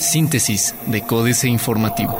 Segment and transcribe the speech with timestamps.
[0.00, 2.18] Síntesis de Códice Informativo.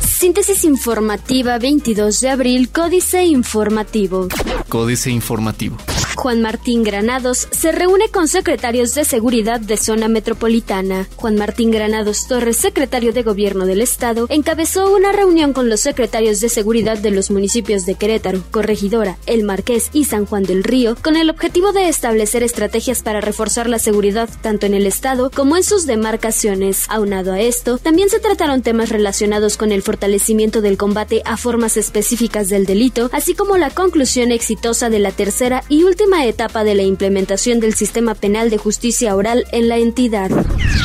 [0.00, 4.28] Síntesis informativa 22 de abril, Códice Informativo.
[4.68, 5.76] Códice Informativo.
[6.22, 11.08] Juan Martín Granados se reúne con secretarios de seguridad de zona metropolitana.
[11.16, 16.38] Juan Martín Granados Torres, secretario de Gobierno del Estado, encabezó una reunión con los secretarios
[16.38, 20.96] de seguridad de los municipios de Querétaro, Corregidora, El Marqués y San Juan del Río,
[21.02, 25.56] con el objetivo de establecer estrategias para reforzar la seguridad tanto en el Estado como
[25.56, 26.84] en sus demarcaciones.
[26.88, 31.76] Aunado a esto, también se trataron temas relacionados con el fortalecimiento del combate a formas
[31.76, 36.74] específicas del delito, así como la conclusión exitosa de la tercera y última etapa de
[36.74, 40.30] la implementación del sistema penal de justicia oral en la entidad.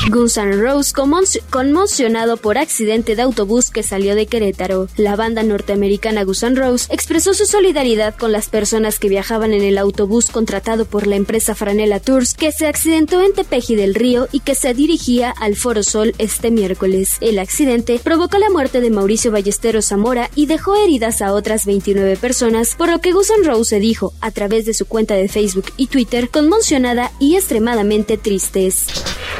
[0.09, 0.93] Guns N' Roses
[1.49, 4.87] conmocionado por accidente de autobús que salió de Querétaro.
[4.95, 9.63] La banda norteamericana Guns N' Roses expresó su solidaridad con las personas que viajaban en
[9.63, 14.27] el autobús contratado por la empresa Franela Tours que se accidentó en Tepeji del Río
[14.31, 17.17] y que se dirigía al Foro Sol este miércoles.
[17.19, 22.15] El accidente provocó la muerte de Mauricio Ballesteros Zamora y dejó heridas a otras 29
[22.15, 25.27] personas, por lo que Guns N' Roses se dijo a través de su cuenta de
[25.27, 28.87] Facebook y Twitter conmocionada y extremadamente tristes.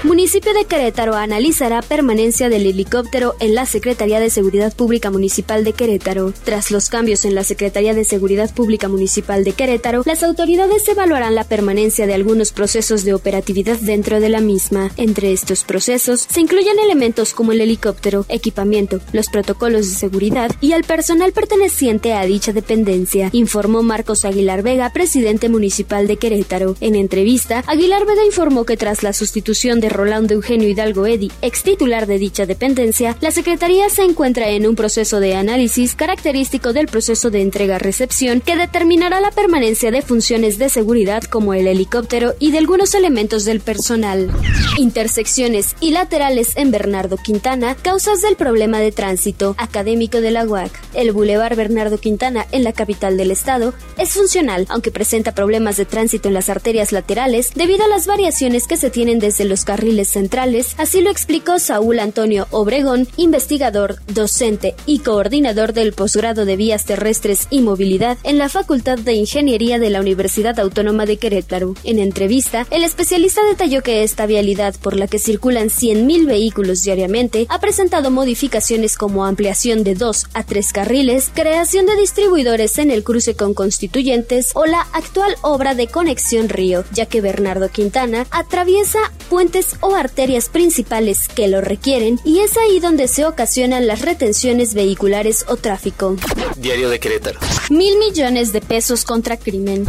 [0.03, 5.73] Municipio de Querétaro analizará permanencia del helicóptero en la Secretaría de Seguridad Pública Municipal de
[5.73, 6.34] Querétaro.
[6.44, 11.34] Tras los cambios en la Secretaría de Seguridad Pública Municipal de Querétaro, las autoridades evaluarán
[11.34, 14.92] la permanencia de algunos procesos de operatividad dentro de la misma.
[14.98, 20.73] Entre estos procesos se incluyen elementos como el helicóptero, equipamiento, los protocolos de seguridad y
[20.73, 26.76] el personal perteneciente a dicha dependencia, informó Marcos Aguilar Vega, presidente municipal de Querétaro.
[26.82, 31.64] En entrevista, Aguilar Vega informó que tras la sustitución de Rolando Eugenio Hidalgo Eddy, ex
[31.64, 36.86] titular de dicha dependencia, la Secretaría se encuentra en un proceso de análisis característico del
[36.86, 42.52] proceso de entrega-recepción que determinará la permanencia de funciones de seguridad como el helicóptero y
[42.52, 44.30] de algunos elementos del personal.
[44.78, 50.72] Intersecciones y laterales en Bernardo Quintana, causas del problema de tránsito académico de la UAC.
[50.94, 55.86] El Boulevard Bernardo Quintana en la capital del estado es funcional, aunque presenta problemas de
[55.86, 59.77] tránsito en las arterias laterales debido a las variaciones que se tienen desde los carros
[59.77, 66.55] carriles centrales, así lo explicó Saúl Antonio Obregón, investigador, docente y coordinador del posgrado de
[66.55, 71.76] vías terrestres y movilidad en la Facultad de Ingeniería de la Universidad Autónoma de Querétaro.
[71.83, 77.45] En entrevista, el especialista detalló que esta vialidad por la que circulan 100.000 vehículos diariamente
[77.48, 83.04] ha presentado modificaciones como ampliación de dos a tres carriles, creación de distribuidores en el
[83.04, 88.98] cruce con constituyentes o la actual obra de conexión río, ya que Bernardo Quintana atraviesa
[89.27, 94.73] puentes o arterias principales que lo requieren y es ahí donde se ocasionan las retenciones
[94.73, 96.15] vehiculares o tráfico.
[96.58, 97.39] Diario de Querétaro.
[97.70, 99.86] Mil millones de pesos contra crimen.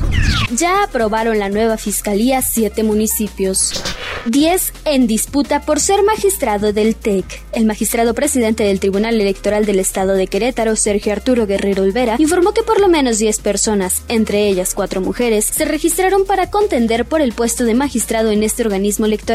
[0.54, 3.72] Ya aprobaron la nueva fiscalía siete municipios.
[4.26, 7.24] 10 en disputa por ser magistrado del TEC.
[7.52, 12.52] El magistrado presidente del Tribunal Electoral del Estado de Querétaro, Sergio Arturo Guerrero Olvera, informó
[12.52, 17.20] que por lo menos 10 personas, entre ellas cuatro mujeres, se registraron para contender por
[17.20, 19.27] el puesto de magistrado en este organismo electoral.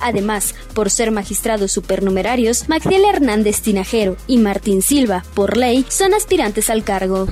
[0.00, 6.70] Además, por ser magistrados supernumerarios, Magdiel Hernández Tinajero y Martín Silva, por ley, son aspirantes
[6.70, 7.26] al cargo.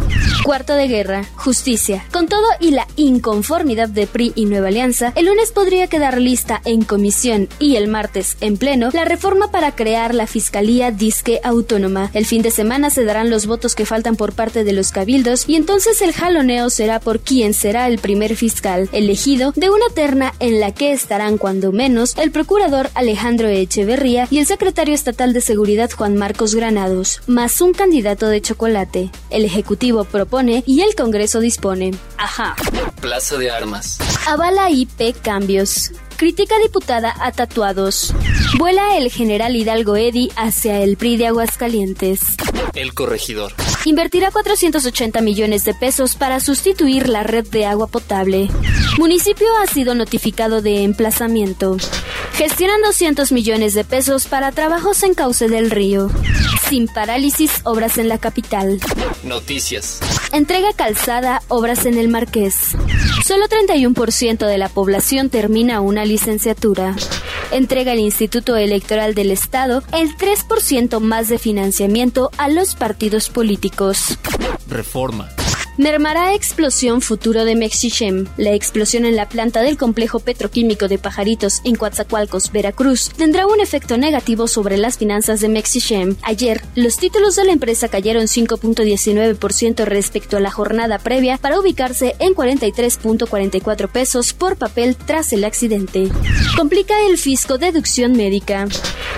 [0.44, 2.04] Cuarto de guerra, justicia.
[2.12, 6.60] Con todo y la inconformidad de PRI y Nueva Alianza, el lunes podría quedar lista
[6.64, 12.10] en comisión y el martes en pleno la reforma para crear la Fiscalía Disque Autónoma.
[12.12, 15.48] El fin de semana se darán los votos que faltan por parte de los cabildos
[15.48, 20.34] y entonces el jaloneo será por quién será el primer fiscal elegido de una terna
[20.40, 25.40] en la que estarán cuando menos el procurador Alejandro Echeverría y el secretario estatal de
[25.40, 29.10] Seguridad Juan Marcos Granados, más un candidato de chocolate.
[29.30, 31.92] El Ejecutivo propone y el Congreso dispone.
[32.18, 32.56] Ajá.
[33.00, 33.98] Plaza de Armas.
[34.26, 35.92] Avala IP cambios.
[36.16, 38.12] Crítica diputada a tatuados.
[38.58, 42.20] Vuela el general Hidalgo Eddy hacia el PRI de Aguascalientes.
[42.74, 43.52] El corregidor.
[43.84, 48.48] Invertirá 480 millones de pesos para sustituir la red de agua potable.
[48.98, 51.76] Municipio ha sido notificado de emplazamiento.
[52.34, 56.10] Gestionan 200 millones de pesos para trabajos en Cauce del Río.
[56.68, 58.80] Sin parálisis, obras en la capital.
[59.22, 60.00] Noticias.
[60.32, 62.76] Entrega calzada, obras en el Marqués.
[63.24, 66.96] Solo 31% de la población termina una licenciatura.
[67.50, 74.18] Entrega el Instituto Electoral del Estado el 3% más de financiamiento a los partidos políticos.
[74.68, 75.28] Reforma.
[75.76, 78.26] Mermará explosión futuro de Mexichem.
[78.36, 83.58] La explosión en la planta del complejo petroquímico de Pajaritos en Coatzacoalcos, Veracruz, tendrá un
[83.58, 86.14] efecto negativo sobre las finanzas de Mexichem.
[86.22, 92.14] Ayer, los títulos de la empresa cayeron 5.19% respecto a la jornada previa para ubicarse
[92.20, 96.08] en 43.44 pesos por papel tras el accidente.
[96.56, 98.68] Complica el fisco deducción médica.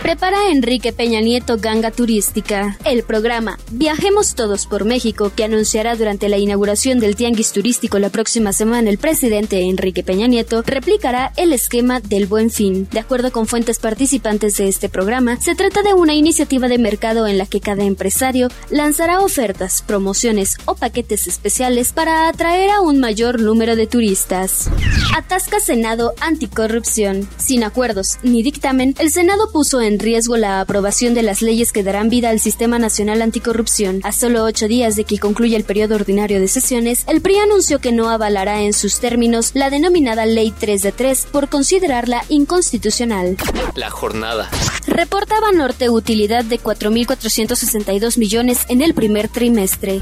[0.02, 2.78] Prepara Enrique Peña Nieto Ganga Turística.
[2.84, 8.10] El programa Viajemos Todos por México, que anunciará durante la inauguración del Tianguis Turístico la
[8.10, 12.88] próxima semana el presidente Enrique Peña Nieto, replicará el esquema del Buen Fin.
[12.90, 17.26] De acuerdo con fuentes participantes de este programa, se trata de una iniciativa de mercado
[17.26, 23.00] en la que cada empresario lanzará ofertas, promociones o paquetes especiales para atraer a un
[23.00, 24.70] mayor número de turistas.
[25.16, 27.28] Atasca Senado Anticorrupción.
[27.36, 31.82] Sin acuerdos ni dictamen, el Senado puso en riesgo la aprobación de las leyes que
[31.82, 34.00] darán vida al Sistema Nacional Anticorrupción.
[34.04, 37.78] A solo ocho días de que concluya el periodo ordinario de sesiones, el PRI anunció
[37.78, 43.36] que no avalará en sus términos la denominada Ley 3 de 3 por considerarla inconstitucional.
[43.74, 44.50] La jornada.
[44.86, 50.00] Reporta Banorte utilidad de 4.462 millones en el primer trimestre.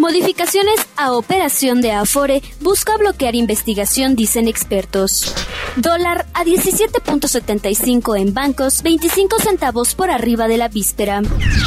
[0.00, 5.34] Modificaciones a operación de Afore busca bloquear investigación, dicen expertos.
[5.76, 11.20] Dólar a 17.75 en bancos, 25 centavos por arriba de la víspera.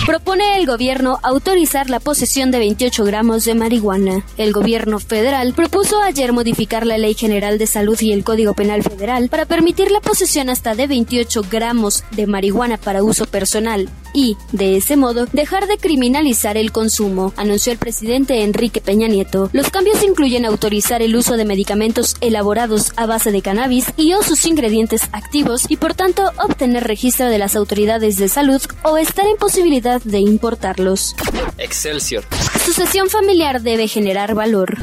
[0.08, 4.26] Propone el gobierno autorizar la posesión de 28 gramos de marihuana.
[4.38, 8.82] El gobierno federal propuso ayer modificar la Ley General de Salud y el Código Penal
[8.82, 14.38] Federal para permitir la posesión hasta de 28 gramos de marihuana para uso personal y,
[14.52, 19.50] de ese modo, dejar de criminalizar el consumo, anunció el presidente Enrique Peña Nieto.
[19.54, 24.24] Los cambios incluyen autorizar el uso de medicamentos elaborados a base de cannabis y o
[24.24, 29.26] sus ingredientes activos y, por tanto, obtener registro de las autoridades de salud o estar
[29.26, 31.16] en posibilidad de importarlos.
[31.58, 32.24] Excelsior.
[32.66, 34.78] Sucesión familiar debe generar valor.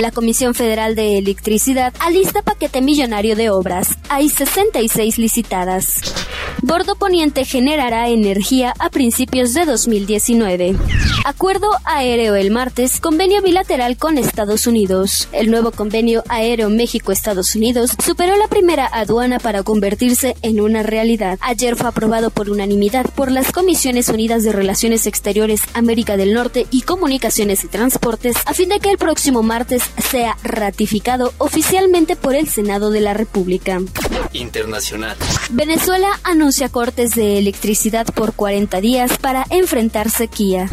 [0.00, 3.98] La Comisión Federal de Electricidad alista paquete millonario de obras.
[4.08, 6.00] Hay 66 licitadas.
[6.62, 10.76] Bordo Poniente generará energía a principios de 2019.
[11.24, 15.28] Acuerdo aéreo el martes, convenio bilateral con Estados Unidos.
[15.32, 21.38] El nuevo convenio aéreo México-Estados Unidos superó la primera aduana para convertirse en una realidad.
[21.40, 26.66] Ayer fue aprobado por unanimidad por las Comisiones Unidas de Relaciones Exteriores América del Norte
[26.70, 32.34] y Comunicaciones y Transportes a fin de que el próximo martes sea ratificado oficialmente por
[32.34, 33.80] el Senado de la República.
[34.32, 35.16] Internacional.
[35.50, 36.08] Venezuela
[36.50, 40.68] anuncia cortes de electricidad por 40 días para enfrentar sequía.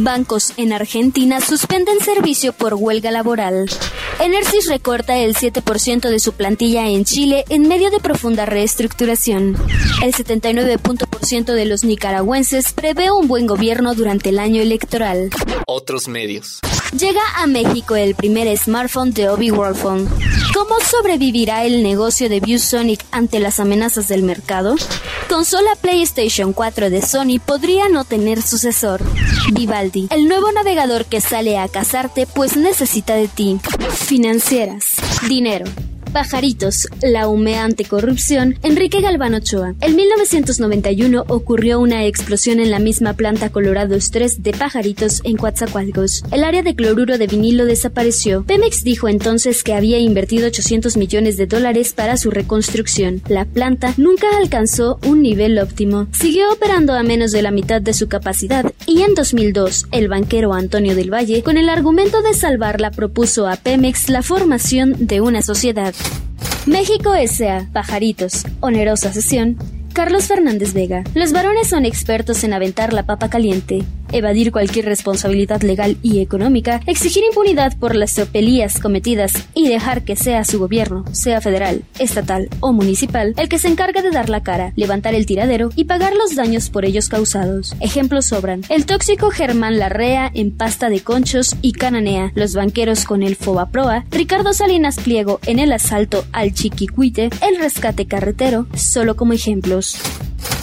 [0.00, 3.68] Bancos en Argentina suspenden servicio por huelga laboral.
[4.20, 9.54] Enersis recorta el 7% de su plantilla en Chile en medio de profunda reestructuración.
[10.02, 15.28] El 79% de los nicaragüenses prevé un buen gobierno durante el año electoral.
[15.66, 16.58] Otros medios.
[16.96, 20.08] Llega a México el primer smartphone de Obi Phone.
[20.54, 24.74] ¿Cómo sobrevivirá el negocio de ViewSonic ante las amenazas del mercado?
[25.28, 29.02] Consola PlayStation 4 de Sony podría no tener sucesor.
[29.52, 33.60] Vivaldi, el nuevo navegador que sale a casarte pues necesita de ti.
[33.90, 34.96] Financieras.
[35.28, 35.66] Dinero.
[36.12, 39.74] Pajaritos, la humeante corrupción, Enrique Galván Ochoa.
[39.80, 46.24] En 1991 ocurrió una explosión en la misma planta Colorados 3 de Pajaritos en Coatzacoalcos.
[46.30, 48.44] El área de cloruro de vinilo desapareció.
[48.44, 53.22] Pemex dijo entonces que había invertido 800 millones de dólares para su reconstrucción.
[53.28, 56.08] La planta nunca alcanzó un nivel óptimo.
[56.12, 60.54] Siguió operando a menos de la mitad de su capacidad y en 2002 el banquero
[60.54, 65.42] Antonio del Valle, con el argumento de salvarla, propuso a Pemex la formación de una
[65.42, 65.94] sociedad.
[66.68, 67.66] México S.A.
[67.72, 68.44] Pajaritos.
[68.60, 69.56] Onerosa sesión.
[69.94, 71.02] Carlos Fernández Vega.
[71.14, 76.80] Los varones son expertos en aventar la papa caliente, evadir cualquier responsabilidad legal y económica,
[76.86, 82.48] exigir impunidad por las tropelías cometidas y dejar que sea su gobierno, sea federal, estatal
[82.60, 86.14] o municipal, el que se encargue de dar la cara, levantar el tiradero y pagar
[86.14, 87.76] los daños por ellos causados.
[87.80, 88.62] Ejemplos sobran.
[88.68, 94.04] El tóxico Germán Larrea en pasta de conchos y cananea, los banqueros con el Fobaproa,
[94.10, 99.96] Ricardo Salinas Pliego en el asalto al Chiquicuite, el rescate carretero, solo como ejemplos.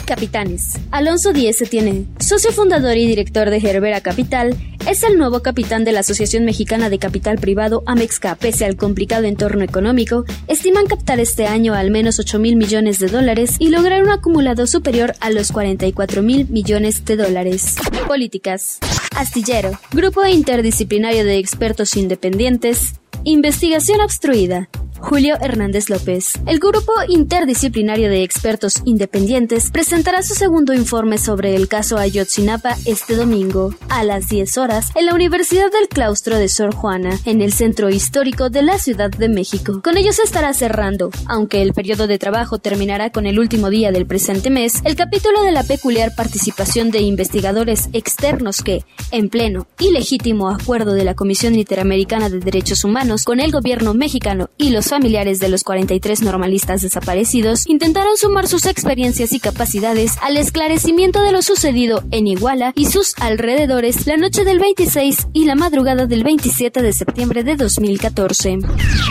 [0.05, 0.79] Capitanes.
[0.91, 4.55] Alonso Díez tiene, socio fundador y director de Gerbera Capital,
[4.87, 8.35] es el nuevo capitán de la Asociación Mexicana de Capital Privado Amexca.
[8.35, 13.07] Pese al complicado entorno económico, estiman captar este año al menos 8 mil millones de
[13.07, 17.75] dólares y lograr un acumulado superior a los 44 mil millones de dólares.
[18.07, 18.77] Políticas.
[19.15, 19.71] Astillero.
[19.91, 22.93] Grupo interdisciplinario de expertos independientes.
[23.23, 24.69] Investigación obstruida.
[24.99, 26.33] Julio Hernández López.
[26.45, 33.15] El grupo interdisciplinario de expertos independientes presentará su segundo informe sobre el caso Ayotzinapa este
[33.15, 37.53] domingo, a las 10 horas, en la Universidad del Claustro de Sor Juana, en el
[37.53, 39.81] centro histórico de la Ciudad de México.
[39.83, 43.91] Con ello se estará cerrando, aunque el periodo de trabajo terminará con el último día
[43.91, 49.67] del presente mes, el capítulo de la peculiar participación de investigadores externos que, en pleno
[49.79, 54.69] y legítimo acuerdo de la Comisión Interamericana de Derechos Humanos con el gobierno mexicano y
[54.69, 61.21] los familiares de los 43 normalistas desaparecidos, intentaron sumar sus experiencias y capacidades al esclarecimiento
[61.21, 66.05] de lo sucedido en Iguala y sus alrededores la noche del 26 y la madrugada
[66.05, 68.59] del 27 de septiembre de 2014.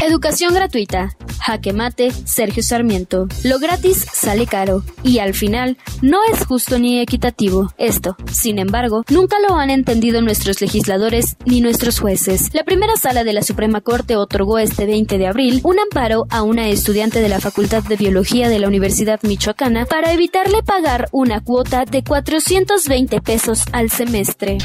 [0.05, 1.17] Educación gratuita.
[1.41, 3.29] Jaque mate, Sergio Sarmiento.
[3.43, 7.73] Lo gratis sale caro y al final no es justo ni equitativo.
[7.77, 12.55] Esto, sin embargo, nunca lo han entendido nuestros legisladores ni nuestros jueces.
[12.55, 16.43] La primera sala de la Suprema Corte otorgó este 20 de abril un amparo a
[16.43, 21.43] una estudiante de la Facultad de Biología de la Universidad Michoacana para evitarle pagar una
[21.43, 24.59] cuota de 420 pesos al semestre.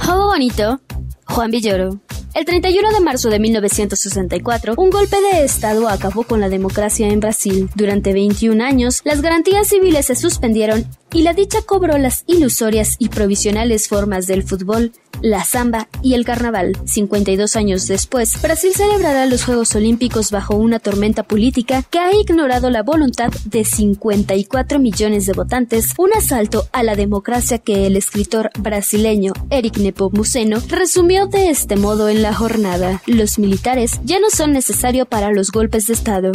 [0.00, 0.80] Jodo bonito,
[1.26, 2.00] Juan Villoro.
[2.36, 7.18] El 31 de marzo de 1964, un golpe de Estado acabó con la democracia en
[7.18, 7.68] Brasil.
[7.74, 13.08] Durante 21 años, las garantías civiles se suspendieron y la dicha cobró las ilusorias y
[13.08, 16.76] provisionales formas del fútbol, la samba y el carnaval.
[16.84, 22.70] 52 años después, Brasil celebrará los Juegos Olímpicos bajo una tormenta política que ha ignorado
[22.70, 28.50] la voluntad de 54 millones de votantes, un asalto a la democracia que el escritor
[28.58, 33.02] brasileño Eric Nepomuceno resumió de este modo en la jornada.
[33.06, 36.32] Los militares ya no son necesarios para los golpes de Estado.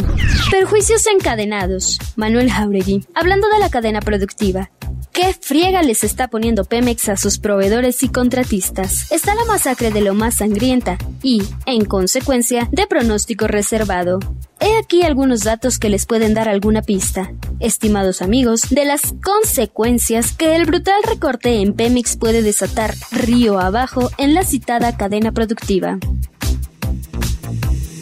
[0.50, 1.98] Perjuicios encadenados.
[2.16, 3.04] Manuel Jauregui.
[3.14, 4.70] Hablando de la cadena productiva,
[5.12, 9.12] ¿Qué friega les está poniendo Pemex a sus proveedores y contratistas?
[9.12, 14.20] Está la masacre de lo más sangrienta y, en consecuencia, de pronóstico reservado.
[14.58, 20.32] He aquí algunos datos que les pueden dar alguna pista, estimados amigos, de las consecuencias
[20.32, 25.98] que el brutal recorte en Pemex puede desatar río abajo en la citada cadena productiva.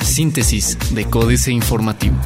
[0.04, 2.18] Síntesis de Códice Informativo.